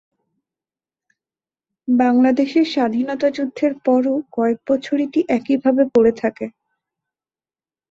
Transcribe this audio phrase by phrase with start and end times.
[1.87, 6.45] বাংলাদেশের স্বাধীনতা যুদ্ধের পরও কয়েক বছর এটি একইভাবে পড়ে থাকে।